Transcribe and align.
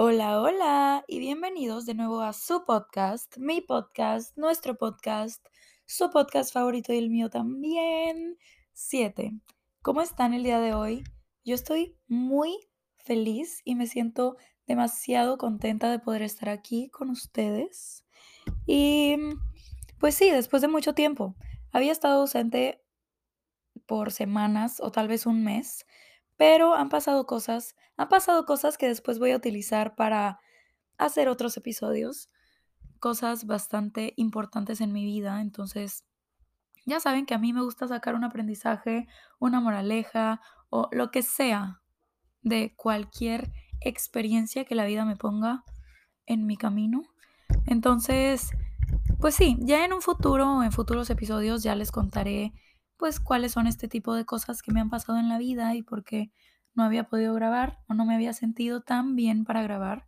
Hola, 0.00 0.40
hola 0.40 1.04
y 1.08 1.18
bienvenidos 1.18 1.84
de 1.84 1.94
nuevo 1.94 2.20
a 2.20 2.32
su 2.32 2.64
podcast, 2.64 3.36
mi 3.36 3.60
podcast, 3.60 4.38
nuestro 4.38 4.78
podcast, 4.78 5.44
su 5.86 6.08
podcast 6.10 6.52
favorito 6.52 6.92
y 6.92 6.98
el 6.98 7.10
mío 7.10 7.30
también, 7.30 8.38
7. 8.74 9.32
¿Cómo 9.82 10.00
están 10.00 10.34
el 10.34 10.44
día 10.44 10.60
de 10.60 10.72
hoy? 10.72 11.02
Yo 11.44 11.56
estoy 11.56 11.96
muy 12.06 12.56
feliz 12.98 13.60
y 13.64 13.74
me 13.74 13.88
siento 13.88 14.36
demasiado 14.68 15.36
contenta 15.36 15.90
de 15.90 15.98
poder 15.98 16.22
estar 16.22 16.48
aquí 16.48 16.90
con 16.90 17.10
ustedes. 17.10 18.04
Y 18.64 19.16
pues 19.98 20.14
sí, 20.14 20.30
después 20.30 20.62
de 20.62 20.68
mucho 20.68 20.94
tiempo. 20.94 21.34
Había 21.72 21.90
estado 21.90 22.20
ausente 22.20 22.84
por 23.84 24.12
semanas 24.12 24.78
o 24.80 24.92
tal 24.92 25.08
vez 25.08 25.26
un 25.26 25.42
mes, 25.42 25.86
pero 26.38 26.74
han 26.74 26.88
pasado 26.88 27.26
cosas, 27.26 27.76
han 27.98 28.08
pasado 28.08 28.46
cosas 28.46 28.78
que 28.78 28.86
después 28.86 29.18
voy 29.18 29.32
a 29.32 29.36
utilizar 29.36 29.94
para 29.96 30.40
hacer 30.96 31.28
otros 31.28 31.56
episodios, 31.58 32.30
cosas 33.00 33.46
bastante 33.46 34.14
importantes 34.16 34.80
en 34.80 34.92
mi 34.92 35.04
vida, 35.04 35.42
entonces 35.42 36.04
ya 36.86 37.00
saben 37.00 37.26
que 37.26 37.34
a 37.34 37.38
mí 37.38 37.52
me 37.52 37.60
gusta 37.60 37.86
sacar 37.86 38.14
un 38.14 38.24
aprendizaje, 38.24 39.06
una 39.38 39.60
moraleja 39.60 40.40
o 40.70 40.88
lo 40.92 41.10
que 41.10 41.22
sea 41.22 41.82
de 42.40 42.74
cualquier 42.76 43.52
experiencia 43.80 44.64
que 44.64 44.74
la 44.74 44.86
vida 44.86 45.04
me 45.04 45.16
ponga 45.16 45.64
en 46.24 46.46
mi 46.46 46.56
camino. 46.56 47.02
Entonces, 47.66 48.52
pues 49.20 49.34
sí, 49.34 49.56
ya 49.60 49.84
en 49.84 49.92
un 49.92 50.02
futuro, 50.02 50.62
en 50.62 50.72
futuros 50.72 51.10
episodios 51.10 51.62
ya 51.62 51.74
les 51.74 51.90
contaré 51.90 52.54
pues 52.98 53.20
cuáles 53.20 53.52
son 53.52 53.66
este 53.66 53.88
tipo 53.88 54.14
de 54.14 54.26
cosas 54.26 54.60
que 54.60 54.72
me 54.72 54.80
han 54.80 54.90
pasado 54.90 55.18
en 55.18 55.28
la 55.28 55.38
vida 55.38 55.74
y 55.74 55.82
por 55.82 56.04
qué 56.04 56.32
no 56.74 56.82
había 56.82 57.04
podido 57.04 57.32
grabar 57.32 57.78
o 57.88 57.94
no 57.94 58.04
me 58.04 58.14
había 58.14 58.32
sentido 58.32 58.82
tan 58.82 59.16
bien 59.16 59.44
para 59.44 59.62
grabar. 59.62 60.06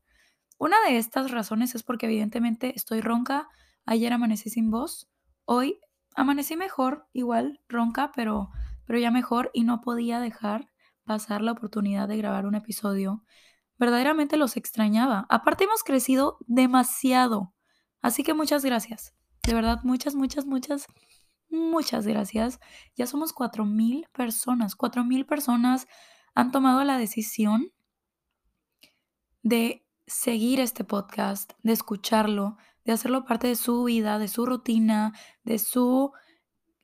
Una 0.59 0.77
de 0.87 0.99
estas 0.99 1.31
razones 1.31 1.75
es 1.75 1.83
porque 1.83 2.07
evidentemente 2.07 2.75
estoy 2.77 3.01
ronca, 3.01 3.49
ayer 3.87 4.13
amanecí 4.13 4.51
sin 4.51 4.71
voz, 4.71 5.09
hoy 5.47 5.81
amanecí 6.15 6.57
mejor, 6.57 7.07
igual 7.13 7.61
ronca, 7.69 8.13
pero, 8.15 8.51
pero 8.87 8.99
ya 8.99 9.11
mejor 9.11 9.51
y 9.55 9.65
no 9.65 9.81
podía 9.81 10.21
dejar 10.21 10.71
pasar 11.05 11.41
la 11.41 11.53
oportunidad 11.53 12.09
de 12.09 12.19
grabar 12.19 12.45
un 12.45 12.57
episodio. 12.57 13.25
Verdaderamente 13.79 14.37
los 14.37 14.57
extrañaba. 14.57 15.27
Aparte 15.31 15.65
hemos 15.65 15.83
crecido 15.83 16.39
demasiado. 16.47 17.55
Así 18.03 18.23
que 18.23 18.35
muchas 18.35 18.65
gracias. 18.65 19.15
De 19.43 19.55
verdad, 19.55 19.81
muchas, 19.83 20.15
muchas, 20.15 20.45
muchas, 20.45 20.87
muchas 21.51 22.07
gracias. 22.07 22.61
Ya 22.97 23.07
somos 23.07 23.33
cuatro 23.33 23.65
mil 23.65 24.07
personas. 24.13 24.77
Cuatro 24.77 25.05
mil 25.05 25.27
personas 25.27 25.87
han 26.35 26.53
tomado 26.53 26.85
la 26.85 26.99
decisión 26.99 27.73
de 29.43 29.87
seguir 30.07 30.61
este 30.61 30.85
podcast, 30.85 31.53
de 31.63 31.73
escucharlo, 31.73 32.57
de 32.85 32.93
hacerlo 32.93 33.25
parte 33.25 33.47
de 33.49 33.57
su 33.57 33.85
vida, 33.85 34.19
de 34.19 34.29
su 34.29 34.47
rutina, 34.47 35.13
de 35.45 35.59
su 35.59 36.13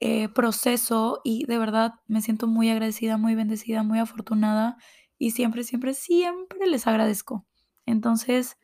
eh, 0.00 0.28
proceso. 0.28 1.20
Y 1.24 1.44
de 1.46 1.58
verdad 1.58 1.94
me 2.06 2.22
siento 2.22 2.46
muy 2.46 2.70
agradecida, 2.70 3.16
muy 3.16 3.34
bendecida, 3.34 3.82
muy 3.82 3.98
afortunada. 3.98 4.76
Y 5.18 5.30
siempre, 5.30 5.64
siempre, 5.64 5.94
siempre 5.94 6.66
les 6.66 6.86
agradezco. 6.86 7.46
Entonces, 7.86 8.58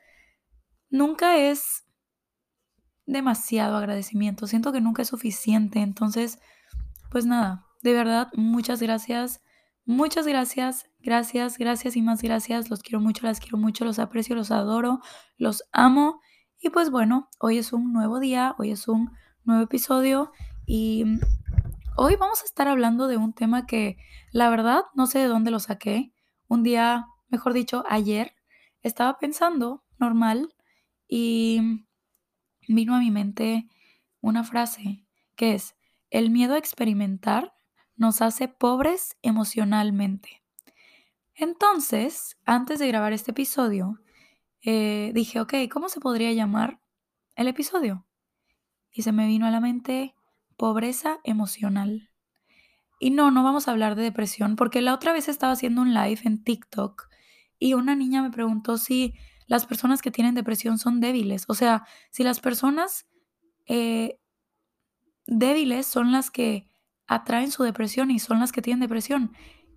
nunca 0.90 1.38
es 1.38 1.84
demasiado 3.06 3.76
agradecimiento. 3.76 4.46
Siento 4.46 4.72
que 4.72 4.80
nunca 4.80 5.02
es 5.02 5.08
suficiente. 5.08 5.80
Entonces, 5.80 6.38
pues 7.10 7.26
nada, 7.26 7.66
de 7.82 7.92
verdad, 7.92 8.28
muchas 8.34 8.80
gracias. 8.80 9.42
Muchas 9.84 10.26
gracias, 10.26 10.88
gracias, 11.00 11.58
gracias 11.58 11.96
y 11.96 12.02
más 12.02 12.22
gracias. 12.22 12.70
Los 12.70 12.82
quiero 12.82 13.00
mucho, 13.00 13.26
las 13.26 13.40
quiero 13.40 13.58
mucho, 13.58 13.84
los 13.84 13.98
aprecio, 13.98 14.36
los 14.36 14.52
adoro, 14.52 15.00
los 15.36 15.64
amo. 15.72 16.20
Y 16.60 16.70
pues 16.70 16.90
bueno, 16.90 17.28
hoy 17.40 17.58
es 17.58 17.72
un 17.72 17.92
nuevo 17.92 18.20
día, 18.20 18.54
hoy 18.58 18.70
es 18.70 18.86
un 18.86 19.10
nuevo 19.44 19.62
episodio 19.64 20.30
y 20.64 21.04
hoy 21.96 22.14
vamos 22.14 22.42
a 22.42 22.44
estar 22.44 22.68
hablando 22.68 23.08
de 23.08 23.16
un 23.16 23.32
tema 23.32 23.66
que 23.66 23.96
la 24.30 24.48
verdad 24.50 24.84
no 24.94 25.06
sé 25.06 25.18
de 25.18 25.26
dónde 25.26 25.50
lo 25.50 25.58
saqué. 25.58 26.12
Un 26.46 26.62
día, 26.62 27.06
mejor 27.28 27.52
dicho, 27.52 27.82
ayer, 27.88 28.36
estaba 28.82 29.18
pensando 29.18 29.82
normal 29.98 30.54
y 31.08 31.84
vino 32.68 32.94
a 32.94 32.98
mi 32.98 33.10
mente 33.10 33.68
una 34.20 34.44
frase 34.44 35.04
que 35.36 35.54
es, 35.54 35.74
el 36.10 36.30
miedo 36.30 36.54
a 36.54 36.58
experimentar 36.58 37.54
nos 37.96 38.22
hace 38.22 38.48
pobres 38.48 39.16
emocionalmente. 39.22 40.42
Entonces, 41.34 42.36
antes 42.44 42.78
de 42.78 42.88
grabar 42.88 43.12
este 43.12 43.30
episodio, 43.30 44.00
eh, 44.60 45.12
dije, 45.14 45.40
ok, 45.40 45.54
¿cómo 45.70 45.88
se 45.88 46.00
podría 46.00 46.32
llamar 46.32 46.80
el 47.34 47.48
episodio? 47.48 48.06
Y 48.92 49.02
se 49.02 49.12
me 49.12 49.26
vino 49.26 49.46
a 49.46 49.50
la 49.50 49.60
mente 49.60 50.14
pobreza 50.56 51.18
emocional. 51.24 52.10
Y 53.00 53.10
no, 53.10 53.30
no 53.30 53.42
vamos 53.42 53.66
a 53.66 53.72
hablar 53.72 53.96
de 53.96 54.02
depresión, 54.02 54.54
porque 54.54 54.80
la 54.80 54.94
otra 54.94 55.12
vez 55.12 55.28
estaba 55.28 55.54
haciendo 55.54 55.80
un 55.80 55.94
live 55.94 56.20
en 56.24 56.44
TikTok 56.44 57.08
y 57.58 57.74
una 57.74 57.96
niña 57.96 58.22
me 58.22 58.30
preguntó 58.30 58.78
si 58.78 59.14
las 59.52 59.66
personas 59.66 60.00
que 60.00 60.10
tienen 60.10 60.34
depresión 60.34 60.78
son 60.78 60.98
débiles. 60.98 61.44
O 61.46 61.52
sea, 61.52 61.84
si 62.10 62.24
las 62.24 62.40
personas 62.40 63.06
eh, 63.66 64.18
débiles 65.26 65.84
son 65.84 66.10
las 66.10 66.30
que 66.30 66.70
atraen 67.06 67.50
su 67.50 67.62
depresión 67.62 68.10
y 68.10 68.18
son 68.18 68.40
las 68.40 68.50
que 68.50 68.62
tienen 68.62 68.80
depresión. 68.80 69.34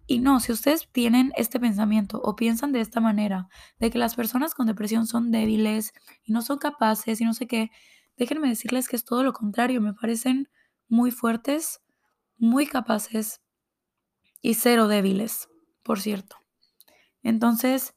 Y 0.07 0.19
no, 0.19 0.39
si 0.39 0.53
ustedes 0.53 0.87
tienen 0.93 1.33
este 1.35 1.59
pensamiento 1.59 2.21
o 2.23 2.37
piensan 2.37 2.71
de 2.71 2.79
esta 2.79 3.01
manera, 3.01 3.49
de 3.77 3.91
que 3.91 3.97
las 3.97 4.15
personas 4.15 4.55
con 4.55 4.65
depresión 4.65 5.07
son 5.07 5.29
débiles 5.29 5.91
y 6.23 6.31
no 6.31 6.41
son 6.41 6.57
capaces 6.57 7.19
y 7.19 7.25
no 7.25 7.33
sé 7.33 7.45
qué, 7.45 7.69
déjenme 8.15 8.47
decirles 8.47 8.87
que 8.87 8.95
es 8.95 9.03
todo 9.03 9.23
lo 9.23 9.33
contrario, 9.33 9.81
me 9.81 9.93
parecen 9.93 10.47
muy 10.87 11.11
fuertes, 11.11 11.81
muy 12.37 12.65
capaces 12.65 13.41
y 14.41 14.53
cero 14.53 14.87
débiles, 14.87 15.49
por 15.83 15.99
cierto. 15.99 16.37
Entonces, 17.23 17.93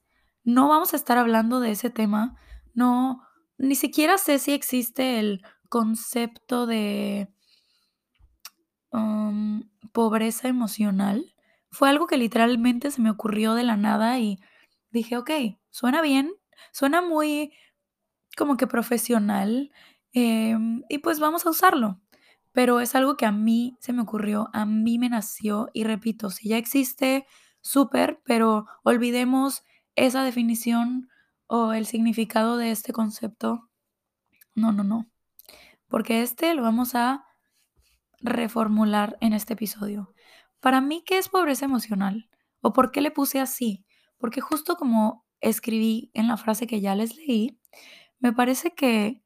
no 0.49 0.67
vamos 0.67 0.95
a 0.95 0.97
estar 0.97 1.19
hablando 1.19 1.61
de 1.61 1.73
ese 1.73 1.91
tema, 1.91 2.35
no, 2.73 3.23
ni 3.59 3.75
siquiera 3.75 4.17
sé 4.17 4.39
si 4.39 4.53
existe 4.53 5.19
el 5.19 5.43
concepto 5.69 6.67
de 6.67 7.29
pobreza 9.93 10.49
emocional. 10.49 11.35
Fue 11.71 11.91
algo 11.91 12.07
que 12.07 12.17
literalmente 12.17 12.91
se 12.91 13.03
me 13.03 13.11
ocurrió 13.11 13.53
de 13.53 13.63
la 13.63 13.77
nada 13.77 14.19
y 14.19 14.39
dije, 14.91 15.19
ok, 15.19 15.31
suena 15.69 16.01
bien, 16.01 16.33
suena 16.73 17.03
muy 17.03 17.53
como 18.39 18.57
que 18.57 18.67
profesional 18.67 19.71
em, 20.13 20.83
y 20.89 20.99
pues 20.99 21.21
vamos 21.21 21.45
a 21.45 21.51
usarlo. 21.51 22.01
Pero 22.53 22.81
es 22.81 22.95
algo 22.95 23.19
que 23.19 23.27
a 23.27 23.33
mí 23.33 23.77
se 23.81 23.93
me 23.93 24.01
ocurrió, 24.01 24.49
a 24.55 24.65
mí 24.65 24.99
me 24.99 25.11
nació 25.11 25.69
y 25.75 25.85
repito, 25.85 26.31
si 26.31 26.49
ya 26.49 26.57
existe, 26.57 27.27
súper, 27.61 28.23
pero 28.25 28.67
olvidemos 28.83 29.63
esa 30.07 30.23
definición 30.23 31.09
o 31.47 31.73
el 31.73 31.87
significado 31.87 32.57
de 32.57 32.71
este 32.71 32.93
concepto. 32.93 33.69
No, 34.55 34.73
no, 34.73 34.85
no. 34.85 35.11
Porque 35.89 36.23
este 36.23 36.55
lo 36.55 36.63
vamos 36.63 36.95
a 36.95 37.25
reformular 38.21 39.17
en 39.21 39.33
este 39.33 39.55
episodio. 39.55 40.13
Para 40.61 40.81
mí, 40.81 41.03
¿qué 41.07 41.19
es 41.19 41.29
pobreza 41.29 41.65
emocional? 41.65 42.29
¿O 42.61 42.73
por 42.73 42.91
qué 42.91 43.01
le 43.01 43.11
puse 43.11 43.41
así? 43.41 43.85
Porque 44.19 44.41
justo 44.41 44.77
como 44.77 45.25
escribí 45.41 46.11
en 46.15 46.27
la 46.27 46.37
frase 46.37 46.67
que 46.67 46.81
ya 46.81 46.95
les 46.95 47.17
leí, 47.17 47.61
me 48.19 48.33
parece 48.33 48.75
que 48.75 49.23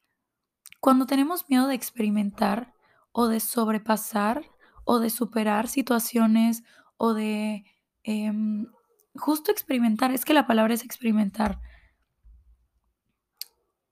cuando 0.81 1.07
tenemos 1.07 1.49
miedo 1.49 1.67
de 1.67 1.75
experimentar 1.75 2.75
o 3.13 3.29
de 3.29 3.41
sobrepasar 3.41 4.45
o 4.85 4.99
de 4.99 5.11
superar 5.11 5.69
situaciones 5.69 6.63
o 6.97 7.15
de 7.15 7.65
em, 8.03 8.67
justo 9.15 9.51
experimentar, 9.51 10.11
es 10.13 10.25
que 10.25 10.35
la 10.35 10.47
palabra 10.47 10.75
es 10.75 10.85
experimentar, 10.85 11.61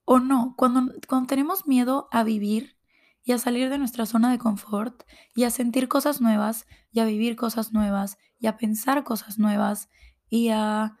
o 0.05 0.19
no, 0.19 0.55
cuando, 0.57 0.93
cuando 1.07 1.27
tenemos 1.27 1.67
miedo 1.67 2.09
a 2.11 2.23
vivir 2.23 2.75
y 3.23 3.31
a 3.31 3.37
salir 3.37 3.69
de 3.69 3.77
nuestra 3.77 4.05
zona 4.05 4.31
de 4.31 4.39
confort 4.39 5.03
y 5.35 5.43
a 5.43 5.51
sentir 5.51 5.87
cosas 5.87 6.21
nuevas 6.21 6.65
y 6.91 6.99
a 6.99 7.05
vivir 7.05 7.35
cosas 7.35 7.71
nuevas 7.71 8.17
y 8.39 8.47
a 8.47 8.57
pensar 8.57 9.03
cosas 9.03 9.37
nuevas 9.39 9.89
y 10.27 10.49
a 10.49 10.97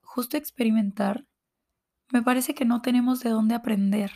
justo 0.00 0.36
experimentar, 0.36 1.26
me 2.10 2.22
parece 2.22 2.54
que 2.54 2.66
no 2.66 2.82
tenemos 2.82 3.20
de 3.20 3.30
dónde 3.30 3.54
aprender. 3.54 4.12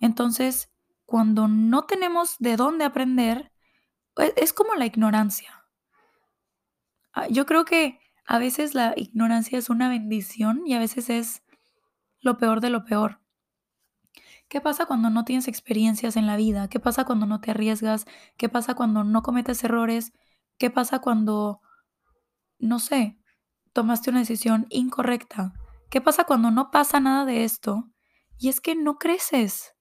Entonces, 0.00 0.70
cuando 1.06 1.48
no 1.48 1.84
tenemos 1.84 2.36
de 2.38 2.56
dónde 2.56 2.84
aprender, 2.84 3.52
e, 4.18 4.34
es 4.36 4.52
como 4.52 4.74
la 4.74 4.84
ignorancia. 4.84 5.64
Ah, 7.12 7.28
yo 7.28 7.46
creo 7.46 7.64
que 7.64 7.98
a 8.26 8.38
veces 8.38 8.74
la 8.74 8.94
ignorancia 8.96 9.58
es 9.58 9.70
una 9.70 9.88
bendición 9.88 10.62
y 10.66 10.74
a 10.74 10.78
veces 10.78 11.10
es 11.10 11.42
lo 12.20 12.38
peor 12.38 12.60
de 12.60 12.70
lo 12.70 12.84
peor. 12.84 13.20
¿Qué 14.48 14.60
pasa 14.60 14.86
cuando 14.86 15.10
no 15.10 15.24
tienes 15.24 15.48
experiencias 15.48 16.16
en 16.16 16.26
la 16.26 16.36
vida? 16.36 16.68
¿Qué 16.68 16.78
pasa 16.80 17.04
cuando 17.04 17.26
no 17.26 17.40
te 17.40 17.50
arriesgas? 17.50 18.06
¿Qué 18.36 18.48
pasa 18.48 18.74
cuando 18.74 19.04
no 19.04 19.22
cometes 19.22 19.62
errores? 19.64 20.12
¿Qué 20.58 20.70
pasa 20.70 21.00
cuando, 21.00 21.60
no 22.58 22.78
sé, 22.78 23.18
tomaste 23.72 24.10
una 24.10 24.20
decisión 24.20 24.66
incorrecta? 24.70 25.52
¿qué 25.90 26.00
pasa 26.00 26.24
cuando 26.24 26.50
no 26.50 26.70
pasa 26.70 27.00
nada 27.00 27.24
de 27.24 27.44
esto? 27.44 27.90
Y 28.38 28.48
es 28.48 28.60
que 28.60 28.74
no 28.74 28.98
creces. 28.98 29.74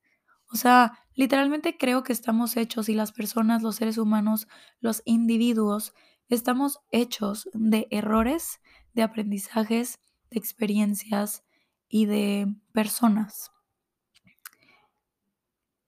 O 0.51 0.55
sea, 0.55 0.99
literalmente 1.13 1.77
creo 1.77 2.03
que 2.03 2.13
estamos 2.13 2.55
hechos 2.57 2.89
y 2.89 2.93
las 2.93 3.11
personas, 3.11 3.61
los 3.63 3.75
seres 3.75 3.97
humanos, 3.97 4.47
los 4.79 5.01
individuos, 5.05 5.93
estamos 6.29 6.79
hechos 6.91 7.49
de 7.53 7.87
errores, 7.91 8.61
de 8.93 9.03
aprendizajes, 9.03 9.99
de 10.31 10.39
experiencias 10.39 11.43
y 11.87 12.05
de 12.05 12.53
personas. 12.73 13.51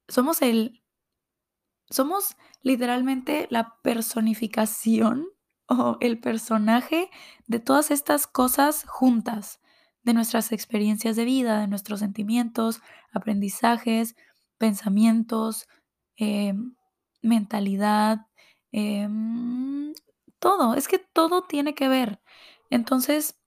Somos 0.07 0.41
el 0.41 0.81
somos 1.89 2.35
literalmente 2.61 3.47
la 3.49 3.77
personificación 3.81 5.27
o 5.67 5.97
el 5.99 6.19
personaje 6.19 7.09
de 7.47 7.59
todas 7.59 7.91
estas 7.91 8.27
cosas 8.27 8.85
juntas, 8.87 9.59
de 10.03 10.13
nuestras 10.13 10.51
experiencias 10.51 11.15
de 11.15 11.25
vida, 11.25 11.59
de 11.59 11.67
nuestros 11.67 11.99
sentimientos, 11.99 12.81
aprendizajes, 13.11 14.15
pensamientos, 14.57 15.67
em, 16.15 16.75
mentalidad, 17.21 18.27
em, 18.71 19.93
todo, 20.39 20.75
es 20.75 20.87
que 20.87 20.99
todo 20.99 21.43
tiene 21.43 21.75
que 21.75 21.87
ver. 21.87 22.21
Entonces, 22.69 23.39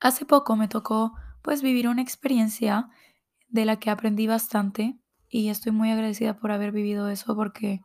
hace 0.00 0.24
poco 0.24 0.56
me 0.56 0.68
tocó 0.68 1.14
pues 1.42 1.62
vivir 1.62 1.88
una 1.88 2.02
experiencia 2.02 2.88
de 3.48 3.64
la 3.64 3.78
que 3.78 3.90
aprendí 3.90 4.26
bastante 4.26 4.98
y 5.28 5.48
estoy 5.48 5.72
muy 5.72 5.90
agradecida 5.90 6.38
por 6.38 6.52
haber 6.52 6.72
vivido 6.72 7.08
eso 7.08 7.34
porque 7.34 7.82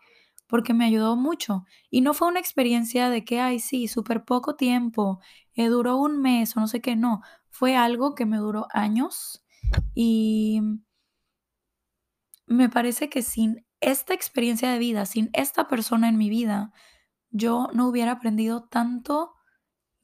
porque 0.48 0.76
me 0.76 0.86
ayudó 0.86 1.16
mucho. 1.16 1.66
Y 1.90 2.02
no 2.02 2.14
fue 2.14 2.28
una 2.28 2.40
experiencia 2.40 3.10
de 3.10 3.26
que, 3.26 3.40
ay, 3.42 3.58
sí, 3.60 3.88
súper 3.88 4.24
poco 4.24 4.56
tiempo, 4.56 5.20
eh, 5.56 5.68
duró 5.68 5.98
un 5.98 6.22
mes 6.22 6.56
o 6.56 6.60
no 6.60 6.68
sé 6.68 6.80
qué, 6.80 6.96
no, 6.96 7.22
fue 7.50 7.76
algo 7.76 8.14
que 8.14 8.28
me 8.28 8.38
duró 8.38 8.68
años 8.72 9.44
y 9.96 10.62
me 12.46 12.70
parece 12.70 13.10
que 13.10 13.24
sin 13.24 13.66
esta 13.82 14.14
experiencia 14.14 14.72
de 14.72 14.78
vida, 14.78 15.06
sin 15.08 15.32
esta 15.34 15.68
persona 15.68 16.08
en 16.08 16.18
mi 16.18 16.30
vida, 16.30 16.72
yo 17.34 17.68
no 17.74 17.88
hubiera 17.88 18.14
aprendido 18.14 18.64
tanto, 18.64 19.34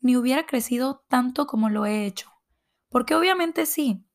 ni 0.02 0.18
hubiera 0.18 0.46
crecido 0.46 1.06
tanto 1.08 1.48
como 1.48 1.70
lo 1.70 1.86
he 1.86 2.06
hecho. 2.06 2.30
Porque 2.90 3.16
obviamente 3.16 3.66
sí, 3.66 4.06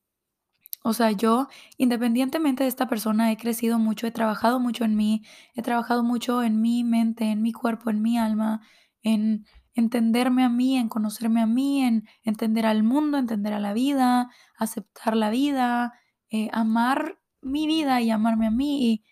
o 0.87 0.93
sea, 0.93 1.13
yo, 1.13 1.49
independientemente 1.79 2.65
de 2.65 2.69
esta 2.69 2.87
persona, 2.89 3.33
he 3.33 3.39
crecido 3.39 3.79
mucho, 3.79 4.07
he 4.07 4.11
trabajado 4.11 4.61
mucho 4.61 4.85
en 4.85 4.97
mí, 4.97 5.23
he 5.55 5.63
trabajado 5.63 6.05
mucho 6.05 6.43
en 6.43 6.61
mi 6.61 6.85
mente, 6.85 7.25
en 7.25 7.41
mi 7.41 7.53
cuerpo, 7.53 7.89
en 7.89 8.03
mi 8.03 8.19
alma, 8.19 8.61
en 9.03 9.47
entenderme 9.73 10.45
a 10.45 10.51
mí, 10.51 10.77
en 10.77 10.91
conocerme 10.91 11.41
a 11.41 11.47
mí, 11.47 11.83
en 11.83 12.07
entender 12.23 12.67
al 12.67 12.83
mundo, 12.83 13.17
entender 13.17 13.55
a 13.55 13.61
la 13.61 13.73
vida, 13.73 14.31
aceptar 14.59 15.17
la 15.17 15.31
vida, 15.31 15.95
eh, 16.29 16.51
amar 16.53 17.19
mi 17.41 17.67
vida 17.67 18.03
y 18.03 18.11
amarme 18.11 18.49
a 18.49 18.51
mí 18.51 18.93
y 18.93 19.05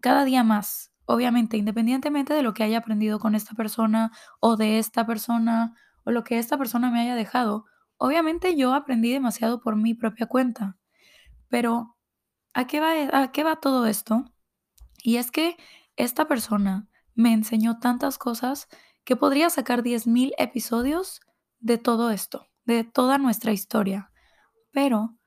cada 0.00 0.24
día 0.24 0.44
más. 0.44 0.87
Obviamente, 1.10 1.56
independientemente 1.56 2.34
de 2.34 2.42
lo 2.42 2.52
que 2.52 2.64
haya 2.64 2.76
aprendido 2.76 3.18
con 3.18 3.34
esta 3.34 3.54
persona 3.54 4.12
o 4.40 4.56
de 4.58 4.78
esta 4.78 5.06
persona 5.06 5.74
o 6.04 6.10
lo 6.10 6.22
que 6.22 6.38
esta 6.38 6.58
persona 6.58 6.90
me 6.90 7.00
haya 7.00 7.14
dejado, 7.14 7.64
obviamente 7.96 8.56
yo 8.56 8.74
aprendí 8.74 9.10
demasiado 9.10 9.62
por 9.62 9.74
mi 9.74 9.94
propia 9.94 10.26
cuenta. 10.26 10.76
Pero, 11.48 11.96
¿a 12.52 12.66
qué 12.66 12.80
va, 12.80 12.94
e, 12.94 13.08
a 13.10 13.32
qué 13.32 13.42
va 13.42 13.56
todo 13.56 13.86
esto? 13.86 14.26
Y 15.02 15.16
es 15.16 15.30
que 15.30 15.56
esta 15.96 16.28
persona 16.28 16.88
me 17.14 17.32
enseñó 17.32 17.78
tantas 17.78 18.18
cosas 18.18 18.68
que 19.04 19.16
podría 19.16 19.48
sacar 19.48 19.82
10.000 19.82 20.34
episodios 20.36 21.22
de 21.58 21.78
todo 21.78 22.10
esto, 22.10 22.48
de 22.66 22.84
toda 22.84 23.16
nuestra 23.16 23.52
historia. 23.52 24.12
Pero 24.72 25.17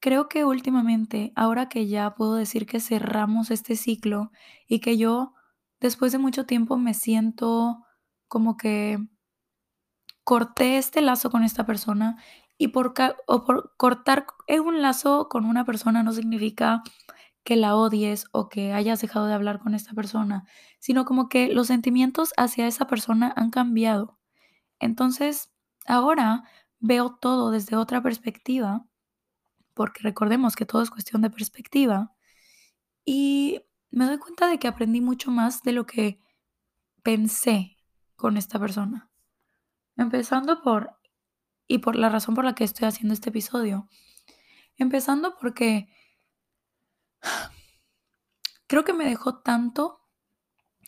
creo 0.00 0.28
que 0.28 0.44
últimamente, 0.44 1.32
ahora 1.36 1.68
que 1.68 1.86
ya 1.88 2.14
puedo 2.14 2.34
decir 2.34 2.66
que 2.66 2.80
cerramos 2.80 3.50
este 3.50 3.76
ciclo 3.76 4.30
y 4.68 4.80
que 4.80 4.98
yo 4.98 5.34
después 5.80 6.12
de 6.12 6.18
mucho 6.18 6.46
tiempo 6.46 6.76
me 6.78 6.94
siento 6.94 7.84
como 8.28 8.56
que 8.56 8.98
corté 10.24 10.78
este 10.78 11.00
lazo 11.02 11.30
con 11.30 11.44
esta 11.44 11.64
persona 11.66 12.16
y 12.58 12.68
por, 12.68 12.94
o 13.26 13.44
por 13.44 13.74
cortar 13.76 14.26
un 14.48 14.82
lazo 14.82 15.28
con 15.28 15.44
una 15.44 15.64
persona 15.64 16.02
no 16.02 16.12
significa 16.12 16.82
que 17.44 17.56
la 17.56 17.76
odies 17.76 18.26
o 18.32 18.48
que 18.48 18.72
hayas 18.72 19.00
dejado 19.00 19.26
de 19.26 19.34
hablar 19.34 19.60
con 19.60 19.74
esta 19.74 19.92
persona, 19.94 20.44
sino 20.80 21.04
como 21.04 21.28
que 21.28 21.48
los 21.48 21.68
sentimientos 21.68 22.32
hacia 22.36 22.66
esa 22.66 22.88
persona 22.88 23.32
han 23.36 23.50
cambiado. 23.50 24.18
Entonces, 24.80 25.52
ahora 25.86 26.44
veo 26.80 27.14
todo 27.14 27.52
desde 27.52 27.76
otra 27.76 28.02
perspectiva, 28.02 28.84
porque 29.76 30.02
recordemos 30.02 30.56
que 30.56 30.64
todo 30.64 30.80
es 30.80 30.90
cuestión 30.90 31.20
de 31.20 31.28
perspectiva, 31.28 32.16
y 33.04 33.60
me 33.90 34.06
doy 34.06 34.18
cuenta 34.18 34.48
de 34.48 34.58
que 34.58 34.68
aprendí 34.68 35.02
mucho 35.02 35.30
más 35.30 35.62
de 35.62 35.72
lo 35.72 35.86
que 35.86 36.18
pensé 37.02 37.76
con 38.16 38.38
esta 38.38 38.58
persona. 38.58 39.10
Empezando 39.98 40.62
por 40.62 40.98
y 41.68 41.78
por 41.78 41.94
la 41.94 42.08
razón 42.08 42.34
por 42.34 42.46
la 42.46 42.54
que 42.54 42.64
estoy 42.64 42.88
haciendo 42.88 43.12
este 43.12 43.28
episodio. 43.28 43.88
Empezando 44.78 45.36
porque 45.38 45.88
creo 48.66 48.82
que 48.82 48.94
me 48.94 49.04
dejó 49.04 49.40
tanto 49.40 50.00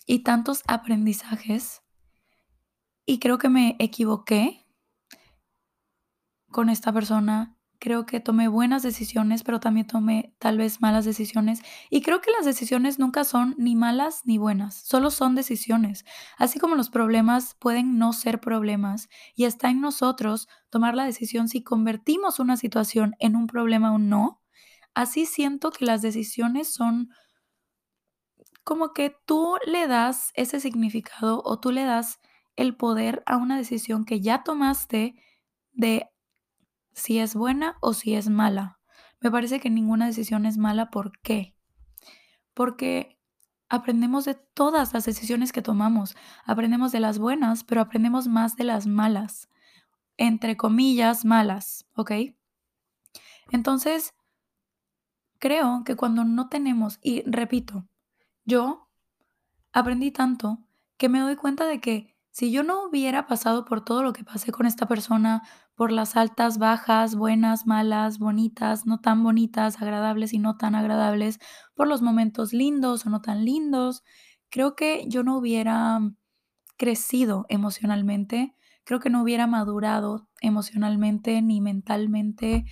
y 0.07 0.21
tantos 0.21 0.63
aprendizajes 0.67 1.83
y 3.05 3.19
creo 3.19 3.37
que 3.37 3.51
me 3.51 3.77
equivoqué 3.79 4.67
con 6.51 6.71
esta 6.71 6.91
persona 6.91 7.58
Creo 7.81 8.07
que 8.07 8.19
tomé 8.19 8.49
buenas 8.49 8.83
decisiones, 8.83 9.45
pero 9.45 9.61
también 9.61 9.87
tomé 9.87 10.35
tal 10.39 10.59
vez 10.59 10.81
malas 10.81 11.05
decisiones. 11.05 11.61
Y 11.91 12.03
creo 12.03 12.21
que 12.21 12.33
las 12.33 12.45
decisiones 12.45 12.99
nunca 12.99 13.23
son 13.23 13.55
ni 13.57 13.77
malas 13.77 14.23
ni 14.25 14.37
buenas, 14.37 14.75
solo 14.75 15.11
son 15.11 15.37
decisiones. 15.37 16.05
Así 16.39 16.59
como 16.59 16.75
los 16.75 16.91
problemas 16.91 17.55
pueden 17.55 17.97
no 17.99 18.13
ser 18.13 18.41
problemas 18.41 19.09
y 19.37 19.45
está 19.45 19.71
en 19.71 19.81
nosotros 19.81 20.49
tomar 20.71 20.97
la 20.97 21.05
decisión 21.05 21.49
si 21.49 21.63
convertimos 21.63 22.41
una 22.41 22.57
situación 22.57 23.15
en 23.21 23.37
un 23.37 23.47
problema 23.47 23.93
o 23.93 23.99
no, 23.99 24.43
así 24.95 25.25
siento 25.25 25.71
que 25.71 25.85
las 25.85 26.03
decisiones 26.03 26.73
son 26.75 27.11
como 28.65 28.93
que 28.93 29.17
tú 29.25 29.57
le 29.67 29.87
das 29.87 30.33
ese 30.35 30.61
significado 30.61 31.43
o 31.45 31.59
tú 31.61 31.71
le 31.71 31.85
das 31.85 32.19
el 32.57 32.77
poder 32.77 33.23
a 33.25 33.37
una 33.37 33.57
decisión 33.57 34.05
que 34.05 34.21
ya 34.21 34.43
tomaste 34.43 35.15
de 35.73 36.11
si 36.99 37.19
es 37.19 37.35
buena 37.35 37.77
o 37.81 37.95
si 37.95 38.15
es 38.15 38.29
mala. 38.29 38.81
Me 39.21 39.31
parece 39.31 39.61
que 39.61 39.71
ninguna 39.71 40.07
decisión 40.07 40.47
es 40.47 40.59
mala. 40.59 40.91
¿Por 40.91 41.19
qué? 41.21 41.57
Porque 42.55 43.19
aprendemos 43.69 44.25
de 44.25 44.35
todas 44.35 44.93
las 44.93 45.05
decisiones 45.05 45.53
que 45.53 45.63
tomamos. 45.63 46.17
Aprendemos 46.45 46.93
de 46.93 47.01
las 47.01 47.19
buenas, 47.19 47.65
pero 47.65 47.81
aprendemos 47.81 48.29
más 48.29 48.57
de 48.57 48.65
las 48.65 48.87
malas. 48.87 49.49
Entre 50.17 50.57
comillas, 50.57 51.25
malas, 51.25 51.87
¿ok? 51.95 52.13
Entonces, 53.51 54.15
creo 55.39 55.83
que 55.85 55.97
cuando 55.97 56.25
no 56.25 56.49
tenemos, 56.49 56.99
y 57.03 57.23
repito, 57.23 57.89
yo 58.45 58.91
aprendí 59.73 60.11
tanto 60.11 60.59
que 60.97 61.09
me 61.09 61.21
doy 61.21 61.37
cuenta 61.37 61.67
de 61.67 61.81
que 61.81 62.18
si 62.39 62.53
yo 62.53 62.63
no 62.63 62.85
hubiera 62.85 63.27
pasado 63.27 63.65
por 63.65 63.85
todo 63.85 64.05
lo 64.05 64.13
que 64.13 64.23
pasé 64.23 64.53
con 64.53 64.65
esta 64.65 64.87
persona, 64.87 65.43
por 65.75 65.91
las 65.91 66.15
altas, 66.15 66.59
bajas, 66.59 67.17
buenas, 67.17 67.67
malas, 67.67 68.21
bonitas, 68.21 68.87
no 68.87 69.01
tan 69.01 69.25
bonitas, 69.25 69.83
agradables 69.83 70.33
y 70.33 70.39
no 70.39 70.57
tan 70.57 70.77
agradables, 70.77 71.41
por 71.75 71.89
los 71.89 72.01
momentos 72.01 72.53
lindos 72.53 73.05
o 73.05 73.11
no 73.11 73.21
tan 73.23 73.45
lindos, 73.45 74.05
creo 74.51 74.77
que 74.77 75.05
yo 75.09 75.25
no 75.25 75.37
hubiera 75.37 75.99
crecido 76.77 77.45
emocionalmente, 77.49 78.55
creo 78.85 79.01
que 79.01 79.11
no 79.11 79.21
hubiera 79.21 79.49
madurado 79.49 80.29
emocionalmente, 80.41 81.43
ni 81.43 81.61
mentalmente, 81.61 82.67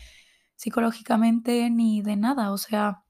psicológicamente, 0.55 1.71
ni 1.71 2.03
de 2.03 2.15
nada. 2.15 2.53
O 2.53 2.57
sea, 2.57 3.03